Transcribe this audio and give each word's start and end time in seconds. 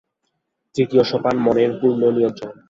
তৃতীয় 0.75 1.03
সোপান 1.03 1.35
মনের 1.45 1.71
পূর্ণ 1.79 2.01
নিয়ন্ত্রণ। 2.15 2.51